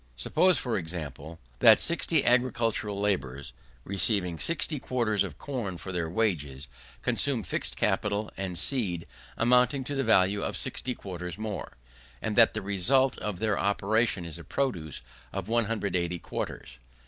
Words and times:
Suppose, 0.15 0.57
for 0.57 0.79
example, 0.79 1.37
that 1.59 1.79
60 1.79 2.25
agricultural 2.25 2.99
labourers, 2.99 3.53
receiving 3.83 4.39
60 4.39 4.79
quarters 4.79 5.23
of 5.23 5.37
corn 5.37 5.77
for 5.77 5.91
their 5.91 6.09
wages, 6.09 6.67
consume 7.03 7.43
fixed 7.43 7.75
capital 7.77 8.31
and 8.35 8.57
seed 8.57 9.05
amounting 9.37 9.83
to 9.83 9.93
the 9.93 10.03
value 10.03 10.41
of 10.41 10.57
60 10.57 10.95
quarters 10.95 11.37
more, 11.37 11.73
and 12.19 12.35
that 12.35 12.55
the 12.55 12.63
result 12.63 13.15
of 13.19 13.37
their 13.37 13.59
operations 13.59 14.25
is 14.25 14.39
a 14.39 14.43
produce 14.43 15.01
of 15.31 15.49
180 15.49 16.17
quarters. 16.17 16.79